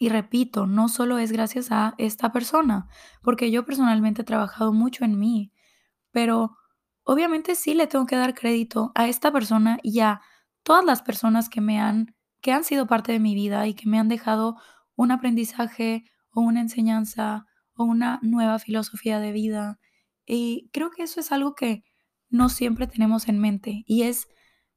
y 0.00 0.08
repito, 0.08 0.66
no 0.66 0.88
solo 0.88 1.18
es 1.18 1.30
gracias 1.30 1.70
a 1.70 1.94
esta 1.98 2.32
persona, 2.32 2.88
porque 3.22 3.52
yo 3.52 3.64
personalmente 3.64 4.22
he 4.22 4.24
trabajado 4.24 4.72
mucho 4.72 5.04
en 5.04 5.20
mí, 5.20 5.52
pero 6.14 6.56
obviamente 7.02 7.56
sí 7.56 7.74
le 7.74 7.88
tengo 7.88 8.06
que 8.06 8.16
dar 8.16 8.34
crédito 8.34 8.92
a 8.94 9.08
esta 9.08 9.32
persona 9.32 9.78
y 9.82 10.00
a 10.00 10.22
todas 10.62 10.84
las 10.84 11.02
personas 11.02 11.50
que 11.50 11.60
me 11.60 11.80
han 11.80 12.14
que 12.40 12.52
han 12.52 12.62
sido 12.62 12.86
parte 12.86 13.10
de 13.10 13.20
mi 13.20 13.34
vida 13.34 13.66
y 13.66 13.74
que 13.74 13.88
me 13.88 13.98
han 13.98 14.08
dejado 14.08 14.56
un 14.96 15.10
aprendizaje 15.10 16.04
o 16.30 16.42
una 16.42 16.60
enseñanza 16.60 17.46
o 17.74 17.84
una 17.84 18.20
nueva 18.22 18.58
filosofía 18.58 19.18
de 19.18 19.32
vida. 19.32 19.78
Y 20.26 20.68
creo 20.70 20.90
que 20.90 21.04
eso 21.04 21.20
es 21.20 21.32
algo 21.32 21.54
que 21.54 21.84
no 22.28 22.50
siempre 22.50 22.86
tenemos 22.86 23.28
en 23.28 23.40
mente 23.40 23.82
y 23.86 24.02
es 24.02 24.28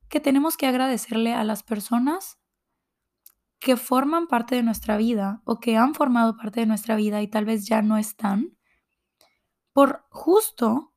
que 0.07 0.21
tenemos 0.21 0.55
que 0.55 0.65
agradecerle 0.65 1.33
a 1.33 1.43
las 1.43 1.63
personas 1.63 2.39
que 3.59 3.75
forman 3.75 4.27
parte 4.27 4.55
de 4.55 4.63
nuestra 4.63 4.95
vida 4.95 5.41
o 5.43 5.59
que 5.59 5.75
han 5.75 5.93
formado 5.93 6.37
parte 6.37 6.61
de 6.61 6.67
nuestra 6.67 6.95
vida 6.95 7.21
y 7.21 7.27
tal 7.27 7.43
vez 7.43 7.67
ya 7.67 7.81
no 7.81 7.97
están, 7.97 8.57
por 9.73 10.05
justo 10.09 10.93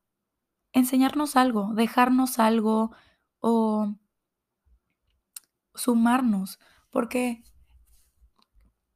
enseñarnos 0.72 1.36
algo, 1.36 1.72
dejarnos 1.74 2.38
algo 2.38 2.94
o 3.40 3.94
sumarnos, 5.74 6.58
porque, 6.90 7.42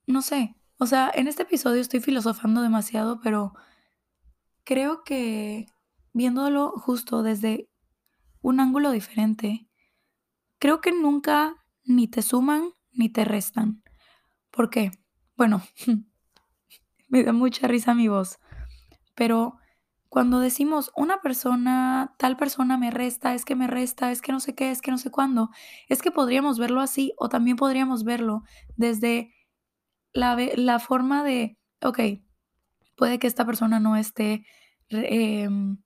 no 0.07 0.23
sé, 0.23 0.57
o 0.78 0.87
sea, 0.87 1.11
en 1.14 1.28
este 1.28 1.45
episodio 1.45 1.81
estoy 1.81 2.00
filosofando 2.00 2.62
demasiado, 2.62 3.21
pero 3.21 3.54
creo 4.64 5.04
que 5.04 5.66
viéndolo 6.12 6.73
justo 6.73 7.23
desde 7.23 7.69
un 8.40 8.61
ángulo 8.61 8.90
diferente, 8.90 9.69
creo 10.59 10.81
que 10.81 10.93
nunca 10.93 11.57
ni 11.85 12.09
te 12.09 12.23
suman 12.23 12.71
ni 12.93 13.09
te 13.09 13.25
restan. 13.25 13.83
¿Por 14.50 14.71
qué? 14.71 14.90
Bueno, 15.37 15.62
me 17.09 17.25
da 17.25 17.33
mucha 17.33 17.66
risa 17.66 17.95
mi 17.95 18.09
voz, 18.09 18.38
pero 19.14 19.59
cuando 20.14 20.38
decimos 20.38 20.92
una 20.94 21.21
persona, 21.23 22.14
tal 22.18 22.37
persona 22.37 22.78
me 22.78 22.92
resta, 22.92 23.35
es 23.35 23.44
que 23.44 23.56
me 23.56 23.66
resta, 23.66 24.12
es 24.12 24.23
que 24.23 24.30
no 24.30 24.38
sé 24.38 24.54
qué, 24.54 24.71
es 24.71 24.80
que 24.80 24.92
no 24.92 24.97
sé 24.97 25.11
cuándo, 25.11 25.50
es 25.88 26.02
que 26.02 26.12
podríamos 26.12 26.56
verlo 26.56 26.80
así 26.80 27.12
o 27.16 27.28
también 27.28 27.56
podríamos 27.56 28.04
verlo 28.04 28.44
desde 28.76 29.35
la, 30.12 30.37
la 30.54 30.78
forma 30.78 31.25
de, 31.25 31.59
ok, 31.83 31.99
puede 32.94 33.18
que 33.18 33.26
esta 33.26 33.44
persona 33.44 33.80
no 33.80 33.97
esté, 33.97 34.47
em, 34.88 35.78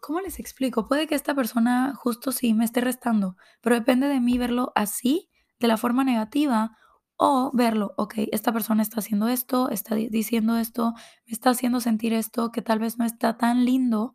¿cómo 0.00 0.20
les 0.20 0.38
explico? 0.38 0.86
Puede 0.86 1.08
que 1.08 1.16
esta 1.16 1.34
persona 1.34 1.96
justo 1.96 2.30
sí 2.30 2.54
me 2.54 2.64
esté 2.64 2.80
restando, 2.80 3.36
pero 3.60 3.74
depende 3.74 4.06
de 4.06 4.20
mí 4.20 4.38
verlo 4.38 4.70
así, 4.76 5.30
de 5.58 5.66
la 5.66 5.78
forma 5.78 6.04
negativa, 6.04 6.78
o 7.16 7.50
verlo, 7.54 7.94
ok, 7.96 8.14
esta 8.32 8.52
persona 8.52 8.82
está 8.82 9.00
haciendo 9.00 9.28
esto, 9.28 9.70
está 9.70 9.94
diciendo 9.94 10.56
esto, 10.58 10.92
me 11.26 11.32
está 11.32 11.50
haciendo 11.50 11.80
sentir 11.80 12.12
esto, 12.12 12.52
que 12.52 12.62
tal 12.62 12.78
vez 12.78 12.98
no 12.98 13.04
está 13.04 13.38
tan 13.38 13.64
lindo, 13.64 14.14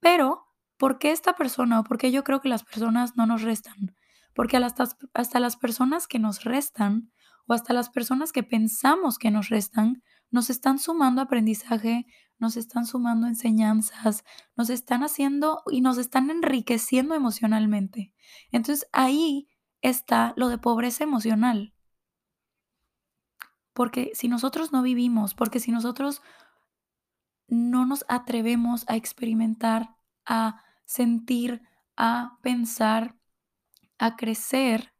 pero 0.00 0.46
¿por 0.76 0.98
qué 0.98 1.10
esta 1.10 1.34
persona 1.34 1.80
o 1.80 1.84
por 1.84 1.98
qué 1.98 2.12
yo 2.12 2.24
creo 2.24 2.40
que 2.40 2.48
las 2.48 2.64
personas 2.64 3.16
no 3.16 3.26
nos 3.26 3.42
restan? 3.42 3.96
Porque 4.34 4.56
hasta, 4.56 4.88
hasta 5.14 5.40
las 5.40 5.56
personas 5.56 6.06
que 6.06 6.20
nos 6.20 6.44
restan 6.44 7.10
o 7.46 7.54
hasta 7.54 7.72
las 7.72 7.90
personas 7.90 8.30
que 8.30 8.44
pensamos 8.44 9.18
que 9.18 9.30
nos 9.32 9.48
restan, 9.48 10.02
nos 10.30 10.50
están 10.50 10.78
sumando 10.78 11.22
aprendizaje, 11.22 12.06
nos 12.38 12.56
están 12.56 12.86
sumando 12.86 13.26
enseñanzas, 13.26 14.22
nos 14.56 14.70
están 14.70 15.02
haciendo 15.02 15.62
y 15.70 15.80
nos 15.80 15.98
están 15.98 16.30
enriqueciendo 16.30 17.14
emocionalmente. 17.14 18.12
Entonces 18.52 18.86
ahí 18.92 19.48
está 19.80 20.34
lo 20.36 20.48
de 20.48 20.58
pobreza 20.58 21.02
emocional. 21.02 21.74
Porque 23.78 24.10
si 24.12 24.26
nosotros 24.26 24.72
no 24.72 24.82
vivimos, 24.82 25.34
porque 25.34 25.60
si 25.60 25.70
nosotros 25.70 26.20
no 27.46 27.86
nos 27.86 28.04
atrevemos 28.08 28.84
a 28.88 28.96
experimentar, 28.96 29.94
a 30.26 30.64
sentir, 30.84 31.62
a 31.96 32.40
pensar, 32.42 33.14
a 33.96 34.16
crecer, 34.16 34.92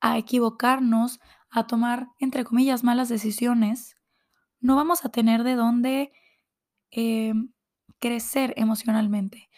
a 0.00 0.16
equivocarnos, 0.16 1.20
a 1.50 1.66
tomar, 1.66 2.08
entre 2.20 2.44
comillas, 2.44 2.84
malas 2.84 3.10
decisiones, 3.10 3.98
no 4.60 4.76
vamos 4.76 5.04
a 5.04 5.10
tener 5.10 5.44
de 5.44 5.54
dónde 5.54 6.12
em, 6.90 7.52
crecer 7.98 8.54
emocionalmente. 8.56 9.50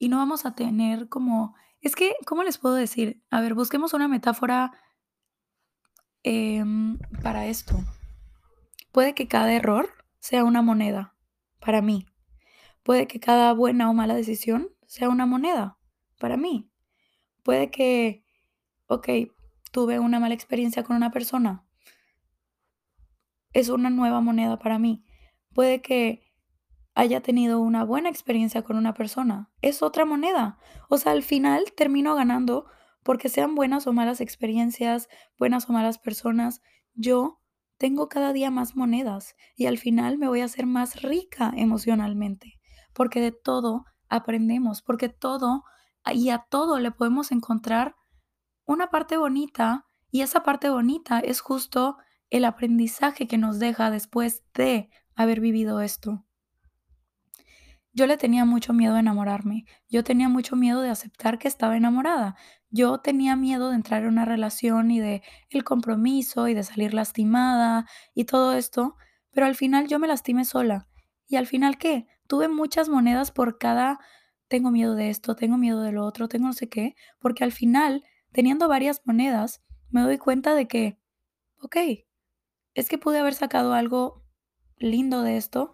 Y 0.00 0.08
no 0.08 0.16
vamos 0.16 0.46
a 0.46 0.56
tener 0.56 1.08
como, 1.08 1.54
es 1.80 1.94
que, 1.94 2.16
¿cómo 2.26 2.42
les 2.42 2.58
puedo 2.58 2.74
decir? 2.74 3.22
A 3.30 3.40
ver, 3.40 3.54
busquemos 3.54 3.94
una 3.94 4.08
metáfora 4.08 4.72
em, 6.24 6.98
para 7.22 7.46
esto. 7.46 7.76
Puede 8.96 9.12
que 9.12 9.28
cada 9.28 9.52
error 9.52 9.90
sea 10.20 10.42
una 10.42 10.62
moneda 10.62 11.14
para 11.60 11.82
mí. 11.82 12.06
Puede 12.82 13.06
que 13.06 13.20
cada 13.20 13.52
buena 13.52 13.90
o 13.90 13.92
mala 13.92 14.14
decisión 14.14 14.70
sea 14.86 15.10
una 15.10 15.26
moneda 15.26 15.78
para 16.18 16.38
mí. 16.38 16.70
Puede 17.42 17.70
que, 17.70 18.24
ok, 18.86 19.06
tuve 19.70 19.98
una 19.98 20.18
mala 20.18 20.32
experiencia 20.32 20.82
con 20.82 20.96
una 20.96 21.10
persona. 21.10 21.66
Es 23.52 23.68
una 23.68 23.90
nueva 23.90 24.22
moneda 24.22 24.58
para 24.58 24.78
mí. 24.78 25.04
Puede 25.52 25.82
que 25.82 26.32
haya 26.94 27.20
tenido 27.20 27.60
una 27.60 27.84
buena 27.84 28.08
experiencia 28.08 28.62
con 28.62 28.78
una 28.78 28.94
persona. 28.94 29.52
Es 29.60 29.82
otra 29.82 30.06
moneda. 30.06 30.58
O 30.88 30.96
sea, 30.96 31.12
al 31.12 31.22
final 31.22 31.66
termino 31.76 32.14
ganando 32.14 32.64
porque 33.02 33.28
sean 33.28 33.56
buenas 33.56 33.86
o 33.86 33.92
malas 33.92 34.22
experiencias, 34.22 35.10
buenas 35.38 35.68
o 35.68 35.74
malas 35.74 35.98
personas. 35.98 36.62
Yo 36.94 37.42
tengo 37.78 38.08
cada 38.08 38.32
día 38.32 38.50
más 38.50 38.76
monedas 38.76 39.36
y 39.54 39.66
al 39.66 39.78
final 39.78 40.18
me 40.18 40.28
voy 40.28 40.40
a 40.40 40.46
hacer 40.46 40.66
más 40.66 41.02
rica 41.02 41.52
emocionalmente, 41.56 42.58
porque 42.92 43.20
de 43.20 43.32
todo 43.32 43.84
aprendemos, 44.08 44.82
porque 44.82 45.08
todo 45.08 45.64
y 46.12 46.30
a 46.30 46.46
todo 46.48 46.78
le 46.78 46.90
podemos 46.90 47.32
encontrar 47.32 47.96
una 48.64 48.90
parte 48.90 49.16
bonita 49.16 49.86
y 50.10 50.22
esa 50.22 50.42
parte 50.42 50.70
bonita 50.70 51.20
es 51.20 51.40
justo 51.40 51.96
el 52.30 52.44
aprendizaje 52.44 53.26
que 53.26 53.38
nos 53.38 53.58
deja 53.58 53.90
después 53.90 54.44
de 54.54 54.90
haber 55.14 55.40
vivido 55.40 55.80
esto. 55.80 56.25
Yo 57.96 58.06
le 58.06 58.18
tenía 58.18 58.44
mucho 58.44 58.74
miedo 58.74 58.96
a 58.96 59.00
enamorarme, 59.00 59.64
yo 59.88 60.04
tenía 60.04 60.28
mucho 60.28 60.54
miedo 60.54 60.82
de 60.82 60.90
aceptar 60.90 61.38
que 61.38 61.48
estaba 61.48 61.78
enamorada, 61.78 62.36
yo 62.68 62.98
tenía 62.98 63.36
miedo 63.36 63.70
de 63.70 63.76
entrar 63.76 64.02
en 64.02 64.08
una 64.08 64.26
relación 64.26 64.90
y 64.90 65.00
de 65.00 65.22
el 65.48 65.64
compromiso 65.64 66.46
y 66.46 66.52
de 66.52 66.62
salir 66.62 66.92
lastimada 66.92 67.86
y 68.12 68.26
todo 68.26 68.52
esto, 68.52 68.96
pero 69.30 69.46
al 69.46 69.54
final 69.54 69.88
yo 69.88 69.98
me 69.98 70.08
lastimé 70.08 70.44
sola. 70.44 70.88
¿Y 71.26 71.36
al 71.36 71.46
final 71.46 71.78
qué? 71.78 72.06
Tuve 72.26 72.48
muchas 72.48 72.90
monedas 72.90 73.30
por 73.30 73.56
cada 73.56 73.98
tengo 74.46 74.70
miedo 74.70 74.94
de 74.94 75.08
esto, 75.08 75.34
tengo 75.34 75.56
miedo 75.56 75.80
de 75.80 75.92
lo 75.92 76.04
otro, 76.04 76.28
tengo 76.28 76.48
no 76.48 76.52
sé 76.52 76.68
qué, 76.68 76.96
porque 77.18 77.44
al 77.44 77.52
final, 77.52 78.04
teniendo 78.30 78.68
varias 78.68 79.00
monedas, 79.06 79.62
me 79.88 80.02
doy 80.02 80.18
cuenta 80.18 80.54
de 80.54 80.68
que, 80.68 80.98
ok, 81.62 81.76
es 82.74 82.90
que 82.90 82.98
pude 82.98 83.20
haber 83.20 83.32
sacado 83.32 83.72
algo 83.72 84.22
lindo 84.76 85.22
de 85.22 85.38
esto, 85.38 85.72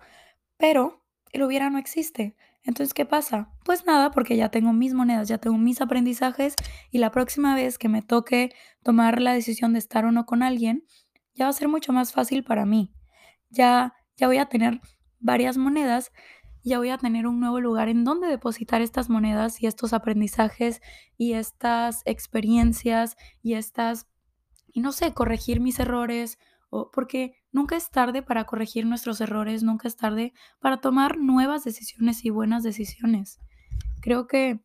pero 0.57 1.02
el 1.33 1.43
hubiera 1.43 1.71
no 1.71 1.79
existe. 1.79 2.37
Entonces, 2.65 2.95
¿qué 2.95 3.05
pasa? 3.05 3.51
Pues 3.65 3.87
nada, 3.87 4.13
porque 4.13 4.37
ya 4.37 4.51
tengo 4.51 4.73
mis 4.73 4.95
monedas, 4.95 5.29
ya 5.29 5.39
tengo 5.39 5.59
mis 5.59 5.81
aprendizajes 5.81 6.55
y 6.91 6.99
la 6.99 7.11
próxima 7.11 7.57
vez 7.57 7.77
que 7.77 7.89
me 7.89 8.03
toque 8.03 8.55
tomar 8.83 9.21
la 9.21 9.33
decisión 9.33 9.73
de 9.73 9.81
estar 9.81 10.05
o 10.05 10.13
no 10.13 10.27
con 10.27 10.43
alguien, 10.43 10.85
ya 11.35 11.47
va 11.47 11.51
a 11.51 11.55
ser 11.55 11.69
mucho 11.69 11.93
más 11.93 12.13
fácil 12.13 12.45
para 12.45 12.65
mí. 12.65 12.93
Ya, 13.51 13.95
ya 14.17 14.29
voy 14.29 14.39
a 14.39 14.47
tener 14.47 14.81
varias 15.19 15.57
monedas, 15.57 16.13
ya 16.63 16.79
voy 16.79 16.91
a 16.91 16.99
tener 16.99 17.27
un 17.27 17.41
nuevo 17.41 17.59
lugar 17.61 17.89
en 17.89 18.05
donde 18.05 18.29
depositar 18.29 18.81
estas 18.81 19.09
monedas 19.09 19.61
y 19.61 19.67
estos 19.67 19.93
aprendizajes 19.93 20.81
y 21.17 21.33
estas 21.33 22.03
experiencias 22.05 23.17
y 23.43 23.55
estas, 23.55 24.07
y 24.73 24.81
no 24.81 24.93
sé, 24.93 25.13
corregir 25.13 25.61
mis 25.61 25.81
errores 25.81 26.39
porque 26.93 27.35
nunca 27.51 27.77
es 27.77 27.91
tarde 27.91 28.23
para 28.23 28.45
corregir 28.45 28.87
nuestros 28.87 29.21
errores, 29.21 29.63
nunca 29.63 29.89
es 29.89 29.97
tarde 29.97 30.33
para 30.61 30.81
tomar 30.81 31.19
nuevas 31.19 31.65
decisiones 31.65 32.25
y 32.25 32.31
buenas 32.31 32.63
decisiones. 32.63 33.39
Creo 34.01 34.27
que 34.27 34.65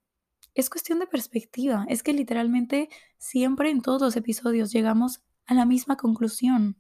es 0.53 0.69
cuestión 0.69 0.99
de 0.99 1.07
perspectiva, 1.07 1.85
es 1.89 2.03
que 2.03 2.13
literalmente 2.13 2.89
siempre 3.17 3.69
en 3.69 3.81
todos 3.81 4.01
los 4.01 4.15
episodios 4.15 4.71
llegamos 4.71 5.23
a 5.45 5.53
la 5.53 5.65
misma 5.65 5.97
conclusión, 5.97 6.77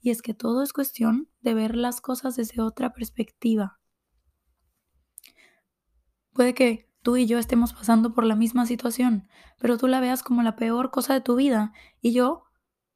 y 0.00 0.10
es 0.10 0.22
que 0.22 0.34
todo 0.34 0.62
es 0.62 0.72
cuestión 0.72 1.28
de 1.42 1.54
ver 1.54 1.76
las 1.76 2.00
cosas 2.00 2.36
desde 2.36 2.62
otra 2.62 2.92
perspectiva. 2.92 3.78
Puede 6.32 6.54
que 6.54 6.88
tú 7.02 7.16
y 7.16 7.26
yo 7.26 7.38
estemos 7.38 7.72
pasando 7.72 8.14
por 8.14 8.24
la 8.24 8.36
misma 8.36 8.64
situación, 8.66 9.28
pero 9.58 9.76
tú 9.76 9.88
la 9.88 10.00
veas 10.00 10.22
como 10.22 10.42
la 10.42 10.56
peor 10.56 10.90
cosa 10.90 11.12
de 11.12 11.20
tu 11.20 11.36
vida 11.36 11.72
y 12.00 12.12
yo 12.12 12.44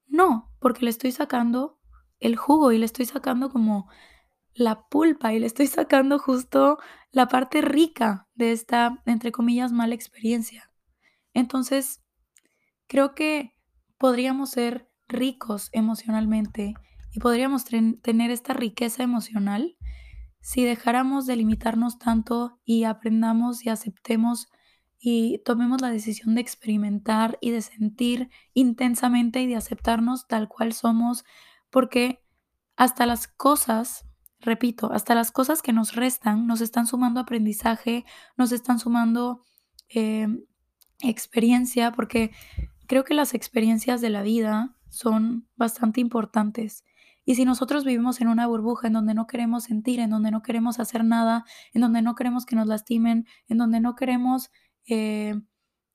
no, 0.07 0.53
porque 0.61 0.85
le 0.85 0.91
estoy 0.91 1.13
sacando 1.13 1.79
el 2.21 2.37
jugo 2.37 2.73
y 2.73 2.79
le 2.79 2.87
estoy 2.87 3.07
sacando 3.07 3.51
como 3.51 3.89
la 4.55 4.89
pulpa 4.89 5.33
y 5.33 5.41
le 5.41 5.47
estoy 5.47 5.67
sacando 5.67 6.19
justo 6.19 6.79
la 7.11 7.29
parte 7.29 7.61
rica 7.61 8.29
de 8.35 8.53
esta, 8.53 9.03
entre 9.07 9.33
comillas, 9.33 9.73
mala 9.73 9.95
experiencia. 9.95 10.71
Entonces, 11.33 12.03
creo 12.87 13.15
que 13.15 13.55
podríamos 13.99 14.51
ser 14.51 14.89
ricos 15.09 15.71
emocionalmente 15.73 16.75
y 17.13 17.21
podríamos 17.21 17.65
tener 17.65 18.31
esta 18.31 18.55
riqueza 18.55 19.03
emocional 19.03 19.77
si 20.41 20.65
dejáramos 20.65 21.27
de 21.27 21.37
limitarnos 21.37 21.99
tanto 21.99 22.61
y 22.65 22.85
aprendamos 22.85 23.65
y 23.65 23.71
aceptemos 23.71 24.49
y 25.07 25.43
tomemos 25.45 25.83
la 25.83 25.91
decisión 25.91 26.35
de 26.35 26.41
experimentar 26.41 27.37
y 27.43 27.51
de 27.51 27.61
sentir 27.61 28.31
intensamente 28.55 29.43
y 29.43 29.47
de 29.47 29.55
aceptarnos 29.55 30.27
tal 30.27 30.49
cual 30.49 30.73
somos, 30.73 31.27
porque 31.69 32.25
hasta 32.75 33.05
las 33.05 33.29
cosas, 33.29 34.07
repito, 34.41 34.91
hasta 34.95 35.15
las 35.15 35.31
cosas 35.31 35.61
que 35.61 35.75
nos 35.75 35.95
restan 35.95 36.47
nos 36.47 36.63
están 36.63 36.87
sumando 36.87 37.21
aprendizaje, 37.21 38.07
nos 38.39 38.51
están 38.51 38.79
sumando 38.79 39.45
em, 39.91 40.47
experiencia, 41.03 41.93
porque 41.93 42.31
creo 42.87 43.05
que 43.05 43.13
las 43.13 43.35
experiencias 43.35 44.01
de 44.01 44.09
la 44.09 44.23
vida 44.23 44.75
son 44.89 45.47
bastante 45.55 46.01
importantes. 46.01 46.83
Y 47.27 47.35
si 47.35 47.45
nosotros 47.45 47.85
vivimos 47.85 48.23
en 48.23 48.29
una 48.29 48.47
burbuja 48.47 48.87
en 48.87 48.95
donde 48.95 49.13
no 49.13 49.27
queremos 49.27 49.65
sentir, 49.65 50.01
en 50.01 50.09
donde 50.09 50.31
no 50.31 50.41
queremos 50.41 50.81
hacer 50.81 51.05
nada, 51.05 51.45
en 51.75 51.83
donde 51.83 52.01
no 52.01 52.15
queremos 52.15 52.47
que 52.47 52.57
nos 52.57 52.69
lastimen, 52.69 53.27
en 53.49 53.59
donde 53.59 53.81
no 53.81 53.97
queremos 53.97 54.51
eh, 54.89 55.35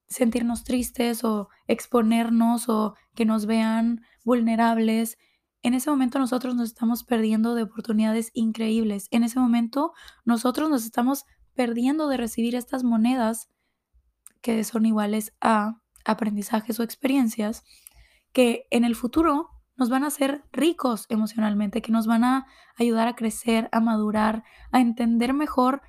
sentirnos 0.08 0.64
tristes 0.64 1.24
o 1.24 1.50
exponernos 1.68 2.70
o 2.70 2.96
que 3.16 3.26
nos 3.26 3.46
vean 3.46 4.02
vulnerables. 4.24 5.18
En 5.62 5.74
ese 5.74 5.90
momento 5.90 6.20
nosotros 6.20 6.56
nos 6.56 6.70
estamos 6.70 7.04
perdiendo 7.04 7.56
de 7.56 7.64
oportunidades 7.64 8.32
increíbles. 8.34 9.08
En 9.12 9.24
ese 9.24 9.40
momento 9.40 9.94
nosotros 10.26 10.70
nos 10.70 10.86
estamos 10.86 11.26
perdiendo 11.54 12.08
de 12.08 12.18
recibir 12.18 12.56
estas 12.56 12.84
monedas 12.84 13.50
que 14.42 14.64
son 14.64 14.86
iguales 14.86 15.34
a 15.42 15.82
aprendizajes 16.06 16.80
o 16.80 16.84
experiencias 16.84 17.64
que 18.32 18.66
en 18.72 18.84
el 18.84 18.96
futuro 18.96 19.50
nos 19.76 19.90
van 19.90 20.04
a 20.04 20.08
hacer 20.08 20.44
ricos 20.52 21.06
emocionalmente, 21.10 21.82
que 21.82 21.92
nos 21.92 22.08
van 22.08 22.24
a 22.24 22.48
ayudar 22.78 23.08
a 23.08 23.16
crecer, 23.16 23.70
a 23.72 23.80
madurar, 23.80 24.44
a 24.72 24.82
entender 24.82 25.34
mejor 25.34 25.82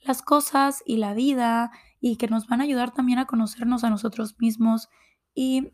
las 0.00 0.22
cosas 0.22 0.82
y 0.86 0.96
la 0.96 1.14
vida 1.14 1.70
y 2.00 2.16
que 2.16 2.28
nos 2.28 2.46
van 2.46 2.60
a 2.60 2.64
ayudar 2.64 2.92
también 2.92 3.18
a 3.18 3.26
conocernos 3.26 3.84
a 3.84 3.90
nosotros 3.90 4.36
mismos. 4.38 4.88
Y 5.34 5.72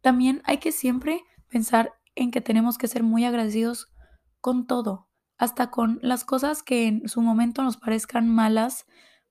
también 0.00 0.42
hay 0.44 0.58
que 0.58 0.72
siempre 0.72 1.22
pensar 1.48 1.92
en 2.14 2.30
que 2.30 2.40
tenemos 2.40 2.78
que 2.78 2.88
ser 2.88 3.02
muy 3.02 3.24
agradecidos 3.24 3.92
con 4.40 4.66
todo, 4.66 5.08
hasta 5.36 5.70
con 5.70 5.98
las 6.02 6.24
cosas 6.24 6.62
que 6.62 6.86
en 6.86 7.08
su 7.08 7.22
momento 7.22 7.62
nos 7.62 7.76
parezcan 7.76 8.28
malas, 8.28 8.86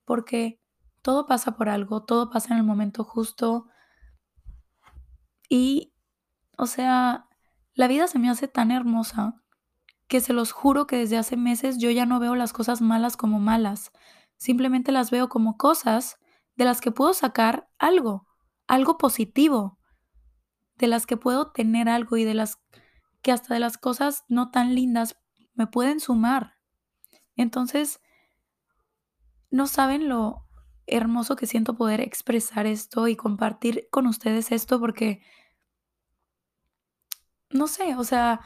porque 0.05 0.60
todo 1.01 1.25
pasa 1.25 1.55
por 1.55 1.69
algo, 1.69 2.03
todo 2.03 2.29
pasa 2.29 2.53
en 2.53 2.60
el 2.60 2.65
momento 2.65 3.03
justo. 3.03 3.67
Y, 5.50 5.93
o 6.57 6.65
sea, 6.65 7.27
la 7.74 7.88
vida 7.88 8.07
se 8.07 8.19
me 8.19 8.29
hace 8.29 8.48
tan 8.48 8.72
hermosa 8.72 9.36
que 10.07 10.19
se 10.19 10.33
los 10.33 10.51
juro 10.51 10.88
que 10.88 10.98
desde 10.98 11.17
hace 11.17 11.38
meses 11.38 11.77
yo 11.77 11.89
ya 11.89 12.05
no 12.05 12.19
veo 12.19 12.36
las 12.36 12.53
cosas 12.53 12.81
malas 12.81 13.17
como 13.17 13.39
malas, 13.39 13.91
simplemente 14.38 14.92
las 14.92 15.12
veo 15.12 15.30
como 15.30 15.58
cosas 15.58 16.18
de 16.56 16.66
las 16.66 16.82
que 16.82 16.92
puedo 16.92 17.13
sacar 17.13 17.70
algo, 17.78 18.28
algo 18.68 18.98
positivo, 18.98 19.80
de 20.75 20.88
las 20.88 21.06
que 21.06 21.18
puedo 21.18 21.52
tener 21.52 21.90
algo 21.90 22.18
y 22.18 22.24
de 22.24 22.34
las 22.34 22.60
que 23.22 23.32
hasta 23.32 23.54
de 23.54 23.60
las 23.60 23.78
cosas 23.78 24.24
no 24.28 24.52
tan 24.52 24.75
lindas 24.75 25.18
me 25.54 25.68
pueden 25.68 26.00
sumar. 26.00 26.58
Entonces, 27.36 28.02
no 29.50 29.68
saben 29.68 30.10
lo 30.10 30.46
hermoso 30.88 31.36
que 31.36 31.48
siento 31.48 31.75
poder 31.75 32.02
expresar 32.02 32.66
esto 32.66 33.08
y 33.08 33.16
compartir 33.16 33.88
con 33.92 34.08
ustedes 34.08 34.52
esto 34.52 34.80
porque, 34.80 35.22
no 37.50 37.68
sé, 37.68 37.96
o 37.96 38.04
sea, 38.04 38.42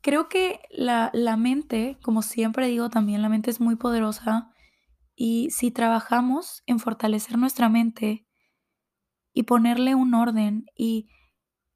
creo 0.00 0.28
que 0.28 0.60
la, 0.70 1.10
la 1.12 1.36
mente, 1.36 1.98
como 2.02 2.22
siempre 2.22 2.68
digo 2.68 2.90
también, 2.90 3.22
la 3.22 3.28
mente 3.28 3.50
es 3.50 3.60
muy 3.60 3.76
poderosa 3.76 4.52
y 5.22 5.50
si 5.50 5.70
trabajamos 5.70 6.62
en 6.64 6.78
fortalecer 6.78 7.36
nuestra 7.36 7.68
mente 7.68 8.26
y 9.34 9.42
ponerle 9.42 9.94
un 9.94 10.14
orden 10.14 10.64
y 10.74 11.10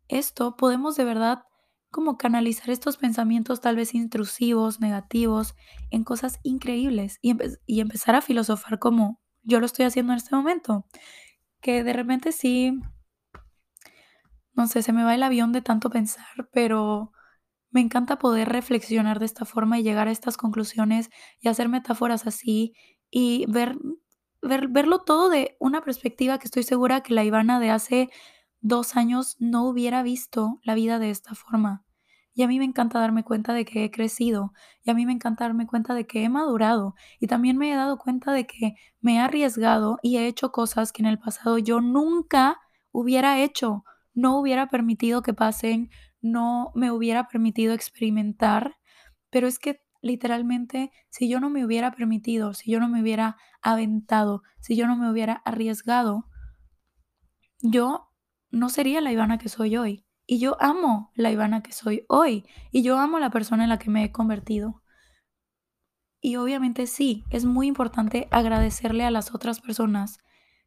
esto 0.09 0.57
podemos 0.57 0.97
de 0.97 1.05
verdad 1.05 1.43
como 1.91 2.17
canalizar 2.17 2.71
estos 2.71 2.97
pensamientos 2.97 3.61
tal 3.61 3.77
vez 3.77 3.95
intrusivos, 3.95 4.81
negativos, 4.81 5.55
en 5.91 6.05
cosas 6.05 6.41
increíbles 6.43 7.19
y, 7.21 7.37
empezar 7.81 8.15
a 8.15 8.23
filosofar 8.23 8.79
como 8.79 9.21
yo 9.43 9.61
lo 9.61 9.67
estoy 9.67 9.85
haciendo 9.85 10.15
en 10.15 10.17
este 10.17 10.35
momento. 10.35 10.87
Que 11.61 11.85
de 11.85 11.93
repente 11.93 12.33
sí, 12.33 12.81
no 14.55 14.69
sé, 14.69 14.81
se 14.81 14.95
me 14.95 15.05
va 15.05 15.15
el 15.15 15.23
avión 15.23 15.53
de 15.53 15.61
tanto 15.61 15.91
pensar, 15.91 16.49
pero 16.51 17.13
me 17.71 17.83
encanta 17.83 18.19
poder 18.19 18.49
reflexionar 18.49 19.19
de 19.19 19.27
esta 19.27 19.45
forma 19.45 19.79
y 19.79 19.83
llegar 19.83 20.09
a 20.09 20.13
estas 20.13 20.39
conclusiones 20.39 21.11
y 21.41 21.49
hacer 21.49 21.69
metáforas 21.69 22.27
así 22.27 22.73
y 23.17 23.47
ver, 23.47 23.79
ver 24.43 24.67
verlo 24.67 24.99
todo 25.03 25.29
de 25.29 25.57
una 25.61 25.83
perspectiva 25.83 26.41
que 26.41 26.47
estoy 26.47 26.65
segura 26.65 27.01
que 27.01 27.15
la 27.15 27.23
Ivana 27.23 27.61
de 27.61 27.71
hace 27.71 28.11
dos 28.61 28.97
años 28.97 29.37
no 29.39 29.69
hubiera 29.69 30.03
visto 30.03 30.59
la 30.65 30.75
vida 30.75 30.99
de 30.99 31.11
esta 31.11 31.37
forma. 31.37 31.85
Y 32.35 32.43
a 32.43 32.49
mí 32.49 32.59
me 32.59 32.65
encanta 32.65 32.99
darme 32.99 33.23
cuenta 33.23 33.53
de 33.53 33.65
que 33.65 33.85
he 33.85 33.93
crecido, 33.93 34.53
y 34.83 34.91
a 34.91 34.95
mí 34.95 35.07
me 35.07 35.13
encanta 35.13 35.45
darme 35.45 35.69
cuenta 35.69 35.95
de 35.95 36.09
que 36.09 36.25
he 36.25 36.29
madurado, 36.29 36.97
y 37.21 37.29
también 37.29 37.57
me 37.57 37.73
he 37.73 37.77
dado 37.77 37.99
cuenta 37.99 38.33
de 38.33 38.49
que 38.49 38.75
me 39.01 39.15
he 39.15 39.19
arriesgado 39.21 39.99
y 40.03 40.17
he 40.17 40.27
hecho 40.27 40.51
cosas 40.51 40.91
que 40.91 41.03
en 41.03 41.07
el 41.07 41.21
pasado 41.21 41.59
yo 41.59 41.81
nunca 41.81 42.59
hubiera 42.91 43.39
hecho, 43.39 43.85
no 44.13 44.41
hubiera 44.41 44.69
permitido 44.71 45.23
que 45.23 45.35
pasen, 45.35 45.89
no 46.21 46.73
me 46.75 46.91
hubiera 46.91 47.29
permitido 47.29 47.75
experimentar, 47.75 48.75
pero 49.31 49.47
es 49.47 49.61
que 49.61 49.84
literalmente 50.05 50.93
si 51.09 51.29
yo 51.29 51.41
no 51.41 51.49
me 51.51 51.65
hubiera 51.65 51.91
permitido, 51.91 52.53
si 52.53 52.71
yo 52.71 52.79
no 52.79 52.89
me 52.89 53.01
hubiera 53.01 53.37
aventado, 53.63 54.43
si 54.61 54.77
yo 54.77 54.87
no 54.87 54.97
me 54.97 55.11
hubiera 55.11 55.35
arriesgado, 55.47 56.29
yo 57.63 58.11
no 58.51 58.69
sería 58.69 59.01
la 59.01 59.13
Ivana 59.13 59.39
que 59.39 59.49
soy 59.49 59.77
hoy. 59.77 60.05
Y 60.27 60.39
yo 60.39 60.57
amo 60.61 61.11
la 61.15 61.31
Ivana 61.31 61.63
que 61.63 61.73
soy 61.73 62.05
hoy. 62.09 62.47
Y 62.71 62.83
yo 62.83 62.99
amo 62.99 63.19
la 63.19 63.31
persona 63.31 63.65
en 63.65 63.71
la 63.71 63.79
que 63.79 63.91
me 63.91 64.05
he 64.05 64.13
convertido. 64.13 64.83
Y 66.21 66.37
obviamente 66.37 66.87
sí, 66.87 67.25
es 67.31 67.45
muy 67.47 67.67
importante 67.67 68.29
agradecerle 68.31 69.05
a 69.05 69.11
las 69.11 69.35
otras 69.35 69.61
personas 69.61 70.19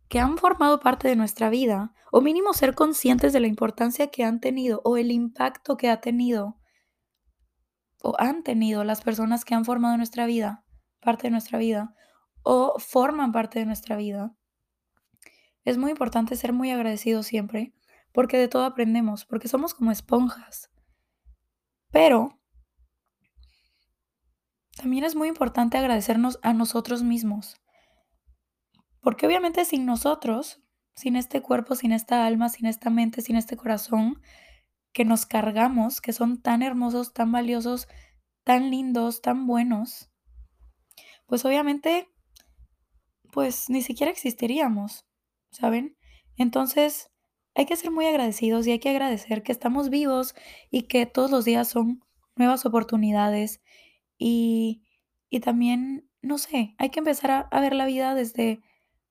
que 0.09 0.19
han 0.19 0.37
formado 0.37 0.79
parte 0.79 1.07
de 1.07 1.15
nuestra 1.15 1.49
vida, 1.49 1.93
o 2.11 2.21
mínimo 2.21 2.53
ser 2.53 2.73
conscientes 2.73 3.33
de 3.33 3.39
la 3.39 3.47
importancia 3.47 4.07
que 4.07 4.23
han 4.23 4.39
tenido 4.39 4.81
o 4.83 4.97
el 4.97 5.11
impacto 5.11 5.77
que 5.77 5.89
ha 5.89 5.99
tenido 5.99 6.56
o 8.01 8.15
han 8.19 8.43
tenido 8.43 8.83
las 8.83 9.01
personas 9.01 9.45
que 9.45 9.55
han 9.55 9.65
formado 9.65 9.97
nuestra 9.97 10.25
vida, 10.25 10.63
parte 10.99 11.27
de 11.27 11.31
nuestra 11.31 11.57
vida, 11.57 11.95
o 12.43 12.79
forman 12.79 13.31
parte 13.31 13.59
de 13.59 13.65
nuestra 13.65 13.95
vida. 13.95 14.35
Es 15.63 15.77
muy 15.77 15.91
importante 15.91 16.35
ser 16.35 16.53
muy 16.53 16.71
agradecidos 16.71 17.25
siempre 17.25 17.73
porque 18.17 18.37
de 18.37 18.47
todo 18.47 18.65
aprendemos, 18.65 19.25
porque 19.25 19.47
somos 19.47 19.75
como 19.75 19.91
esponjas. 19.91 20.71
Pero 21.91 22.41
también 24.75 25.03
es 25.03 25.15
muy 25.15 25.27
importante 25.27 25.77
agradecernos 25.77 26.39
a 26.41 26.53
nosotros 26.53 27.03
mismos, 27.03 27.61
porque 29.01 29.27
obviamente 29.27 29.65
sin 29.65 29.85
nosotros, 29.85 30.63
sin 30.95 31.15
este 31.15 31.41
cuerpo, 31.41 31.75
sin 31.75 31.91
esta 31.91 32.25
alma, 32.25 32.49
sin 32.49 32.65
esta 32.65 32.89
mente, 32.89 33.21
sin 33.21 33.35
este 33.35 33.55
corazón 33.55 34.19
que 34.97 35.05
nos 35.05 35.27
cargamos, 35.27 36.01
que 36.01 36.11
son 36.11 36.41
tan 36.41 36.63
hermosos, 36.63 37.13
tan 37.13 37.31
valiosos, 37.31 37.87
tan 38.43 38.71
lindos, 38.71 39.21
tan 39.21 39.45
buenos, 39.45 40.09
pues 41.27 41.45
obviamente, 41.45 42.09
pues 43.31 43.69
ni 43.69 43.83
siquiera 43.83 44.11
existiríamos, 44.11 45.05
¿saben? 45.51 45.95
Entonces, 46.35 47.11
hay 47.53 47.67
que 47.67 47.75
ser 47.75 47.91
muy 47.91 48.07
agradecidos 48.07 48.65
y 48.65 48.71
hay 48.71 48.79
que 48.79 48.89
agradecer 48.89 49.43
que 49.43 49.51
estamos 49.51 49.91
vivos 49.91 50.33
y 50.71 50.87
que 50.87 51.05
todos 51.05 51.29
los 51.29 51.45
días 51.45 51.67
son 51.67 52.03
nuevas 52.35 52.65
oportunidades 52.65 53.61
y, 54.17 54.81
y 55.29 55.41
también, 55.41 56.09
no 56.23 56.39
sé, 56.39 56.73
hay 56.79 56.89
que 56.89 57.01
empezar 57.01 57.29
a, 57.29 57.39
a 57.41 57.61
ver 57.61 57.75
la 57.75 57.85
vida 57.85 58.15
desde 58.15 58.61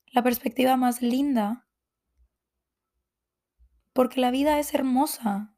la 0.08 0.24
perspectiva 0.24 0.76
más 0.76 1.00
linda, 1.00 1.68
porque 3.92 4.20
la 4.20 4.32
vida 4.32 4.58
es 4.58 4.74
hermosa, 4.74 5.55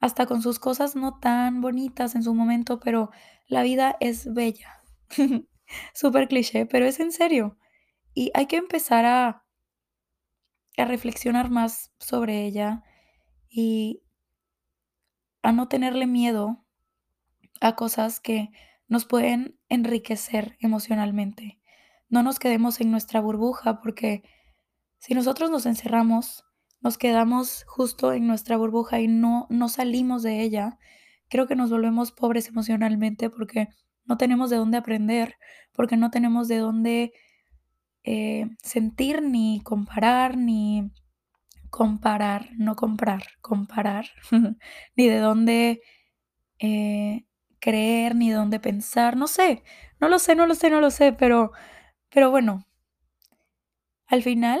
hasta 0.00 0.26
con 0.26 0.42
sus 0.42 0.58
cosas 0.58 0.96
no 0.96 1.18
tan 1.18 1.60
bonitas 1.60 2.14
en 2.14 2.22
su 2.22 2.34
momento, 2.34 2.80
pero 2.80 3.10
la 3.46 3.62
vida 3.62 3.96
es 4.00 4.32
bella. 4.32 4.82
Súper 5.94 6.28
cliché, 6.28 6.66
pero 6.66 6.86
es 6.86 7.00
en 7.00 7.12
serio. 7.12 7.58
Y 8.14 8.30
hay 8.34 8.46
que 8.46 8.56
empezar 8.56 9.04
a, 9.04 9.44
a 10.76 10.84
reflexionar 10.84 11.50
más 11.50 11.92
sobre 11.98 12.44
ella 12.44 12.82
y 13.48 14.02
a 15.42 15.52
no 15.52 15.68
tenerle 15.68 16.06
miedo 16.06 16.64
a 17.60 17.76
cosas 17.76 18.20
que 18.20 18.50
nos 18.88 19.04
pueden 19.04 19.58
enriquecer 19.68 20.56
emocionalmente. 20.60 21.60
No 22.08 22.22
nos 22.22 22.38
quedemos 22.38 22.80
en 22.80 22.90
nuestra 22.90 23.20
burbuja 23.20 23.80
porque 23.80 24.22
si 24.98 25.14
nosotros 25.14 25.50
nos 25.50 25.66
encerramos, 25.66 26.45
nos 26.80 26.98
quedamos 26.98 27.64
justo 27.66 28.12
en 28.12 28.26
nuestra 28.26 28.56
burbuja 28.56 29.00
y 29.00 29.08
no, 29.08 29.46
no 29.50 29.68
salimos 29.68 30.22
de 30.22 30.42
ella, 30.42 30.78
creo 31.28 31.46
que 31.46 31.56
nos 31.56 31.70
volvemos 31.70 32.12
pobres 32.12 32.48
emocionalmente 32.48 33.30
porque 33.30 33.68
no 34.04 34.16
tenemos 34.16 34.50
de 34.50 34.56
dónde 34.56 34.78
aprender, 34.78 35.36
porque 35.72 35.96
no 35.96 36.10
tenemos 36.10 36.48
de 36.48 36.58
dónde 36.58 37.12
eh, 38.04 38.46
sentir, 38.62 39.22
ni 39.22 39.60
comparar, 39.64 40.36
ni 40.36 40.92
comparar, 41.70 42.50
no 42.56 42.76
comprar, 42.76 43.24
comparar, 43.40 44.06
ni 44.96 45.08
de 45.08 45.18
dónde 45.18 45.82
eh, 46.58 47.26
creer, 47.58 48.14
ni 48.14 48.30
de 48.30 48.36
dónde 48.36 48.60
pensar, 48.60 49.16
no 49.16 49.26
sé, 49.26 49.64
no 50.00 50.08
lo 50.08 50.18
sé, 50.18 50.36
no 50.36 50.46
lo 50.46 50.54
sé, 50.54 50.70
no 50.70 50.80
lo 50.80 50.90
sé, 50.90 51.12
pero, 51.12 51.52
pero 52.10 52.30
bueno, 52.30 52.64
al 54.06 54.22
final 54.22 54.60